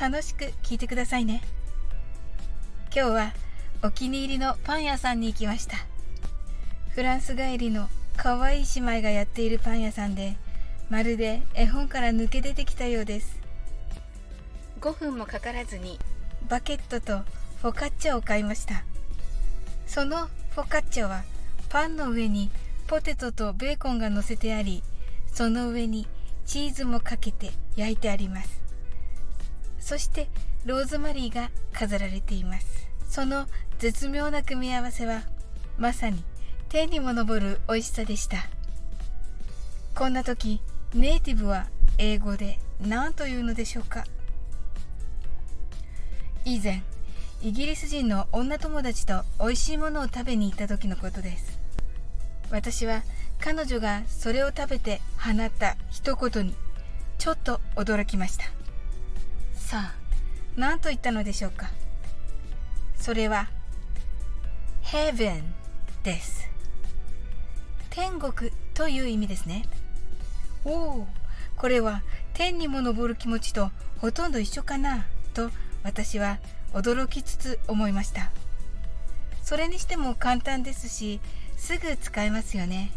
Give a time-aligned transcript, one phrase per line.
[0.00, 1.42] 楽しく聞いてくださいね。
[2.94, 3.32] 今日は
[3.82, 5.76] お気に入りのパン屋さんに行きました。
[6.90, 10.36] フランス帰りの可愛い姉妹がやっているパン屋さんで
[10.88, 13.40] まるで絵本から抜け出てきたようです。
[14.80, 15.98] 5分もかからずに
[16.48, 17.24] バケットと
[17.60, 18.84] フォカッチャを買いました。
[19.88, 21.24] そのフォカッチャは
[21.68, 22.50] パンの上に
[22.86, 24.84] ポテトとベーコンが乗せてあり
[25.26, 26.06] その上に
[26.46, 28.67] チーズもかけて焼いてあります
[29.88, 30.28] そして
[30.66, 32.90] ローズマリーが飾られています。
[33.08, 33.46] その
[33.78, 35.22] 絶妙な組み合わせは
[35.78, 36.22] まさに
[36.68, 38.36] 天にも昇る美味しさでした。
[39.94, 40.60] こんな時
[40.92, 44.04] ネイティブは英語で何というのでしょうか。
[46.44, 46.82] 以前
[47.40, 51.58] イギリス人の女友達と美味しいものを食べに行った時のことです。
[52.50, 53.04] 私は
[53.40, 56.54] 彼女がそれを食べて放った一言に
[57.16, 58.57] ちょっと驚きました。
[59.68, 59.94] さあ
[60.56, 61.68] 何と言ったのでしょうか？
[62.96, 63.50] それは
[64.82, 65.42] Heaven
[66.02, 66.48] です。
[67.90, 69.66] 天国という意味ですね。
[70.64, 71.06] おお
[71.58, 72.00] これは
[72.32, 75.04] 天にも昇る気持ちとほとんど一緒かな？
[75.34, 75.50] と
[75.82, 76.38] 私は
[76.72, 78.30] 驚きつつ思いました。
[79.42, 81.20] それにしても簡単ですし
[81.58, 82.90] すぐ使えますよね。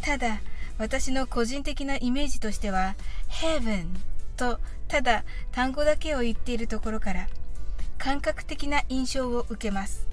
[0.00, 0.40] ただ
[0.78, 2.96] 私の個人的なイメージとしては
[3.28, 3.86] Heaven
[4.36, 7.28] とただ単語だけを言っているところから
[7.98, 10.06] 感覚的な印象を受けます。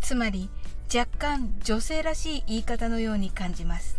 [0.00, 0.50] つまり
[0.94, 3.96] 若干女性らしい言い方のように感じます。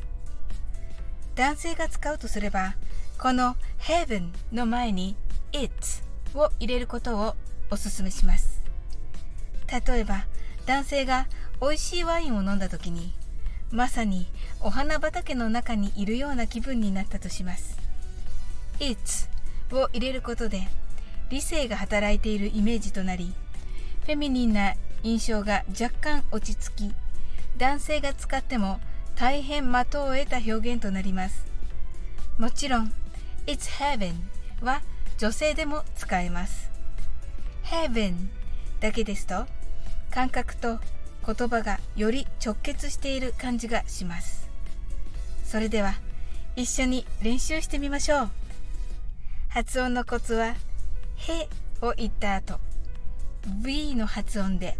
[1.36, 2.75] 男性が使うとすれば
[3.20, 5.16] この Heaven の前に
[5.52, 5.72] it
[6.34, 7.36] を入れることを
[7.69, 8.62] おすめします。
[9.68, 10.25] 例えば
[10.66, 11.28] 男性が
[11.62, 13.14] 美味しいワインを飲んだ時に
[13.72, 14.28] まさに
[14.62, 17.87] お花畑の中にいるような気分になったとします。
[18.80, 18.98] It
[19.76, 20.68] を入れることで
[21.30, 23.34] 理性が働いているイメージとなり
[24.06, 24.74] フェミニンな
[25.04, 26.94] 印象が若干落ち着き
[27.58, 28.80] 男性が使っても
[29.16, 31.48] 大変的を得た表現となります。
[32.38, 32.94] もちろん
[33.48, 34.14] It's heaven
[34.62, 34.84] は
[35.18, 36.70] 女性でも使えます。
[37.64, 38.28] Heaven
[38.80, 39.48] だけですと
[40.12, 40.80] 感覚と
[41.26, 44.50] 言葉がより直結している感じがします。
[45.44, 45.96] それでは
[46.56, 48.30] 一緒に練習してみましょう。
[49.50, 50.56] 発音のコツは
[51.16, 51.50] 「へ」
[51.81, 52.59] を言った後
[53.62, 54.78] V の発音で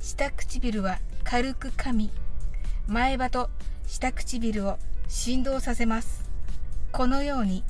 [0.00, 2.10] 下唇は軽く噛み
[2.86, 3.50] 前歯と
[3.86, 4.78] 下唇を
[5.08, 6.28] 振動させます。
[6.92, 7.64] このように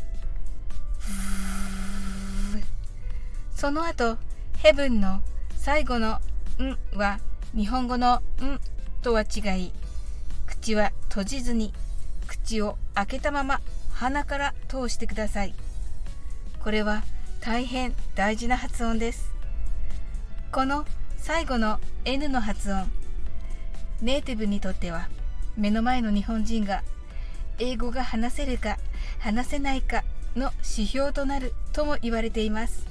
[3.55, 4.19] その後
[4.59, 5.21] ヘブンの
[5.57, 6.21] 最後の
[6.61, 7.21] 「ん」は
[7.55, 8.61] 日本語の「ん」
[9.03, 9.73] とは違い
[10.47, 11.73] 口は閉じずに
[12.27, 13.61] 口を開けたまま
[13.93, 15.55] 鼻から通してください。
[16.63, 17.03] これは
[17.41, 19.33] 大変大事な発音です。
[20.53, 20.85] この
[21.17, 22.91] 最後の N の発音
[24.01, 25.09] ネイティブにとっては
[25.57, 26.83] 目の前の日本人が
[27.59, 28.79] 英語が話せるか
[29.19, 30.05] 話せないか
[30.37, 32.87] の指標となるとも言われています。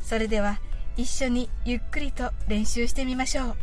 [0.00, 0.60] それでは
[0.96, 3.56] 一緒にゆっくりと練習してみましょう。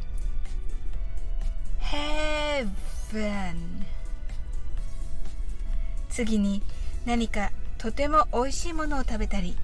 [1.81, 3.55] Heaven
[6.09, 6.61] 次に
[7.05, 9.55] 何かとても美味しいものを食べたり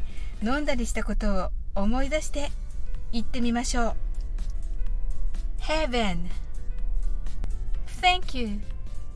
[0.41, 2.49] 飲んだりしたことを思い出して
[3.11, 3.95] 言ってみましょう。
[5.59, 6.29] Heaven.
[8.01, 8.61] Thank you.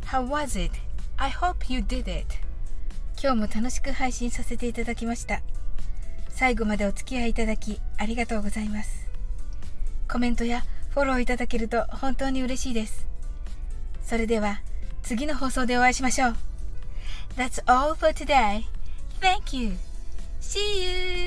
[0.06, 0.77] How was it?
[1.15, 2.25] I hope you did it.
[3.21, 5.41] 今日も楽しく配信させていただきました。
[6.29, 9.07] 最後までお付き合いいただきありがとうございます。
[10.09, 13.07] コメントやフォローいただけると本当に嬉しいです。
[14.03, 14.62] それでは
[15.03, 16.35] 次の放送でお会いしましょう。
[17.38, 18.63] That's all for today.
[19.49, 19.77] Thank you.
[20.39, 21.19] See you.